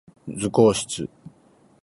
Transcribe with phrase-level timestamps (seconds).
[0.27, 1.07] 図工室